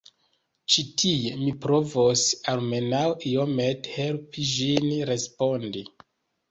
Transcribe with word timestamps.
Ĉi 0.75 0.85
tie 1.01 1.33
mi 1.41 1.51
provos 1.65 2.25
almenaŭ 2.55 3.05
iomete 3.35 3.95
helpi 4.01 4.49
ĝin 4.57 4.93
respondi. 5.15 5.91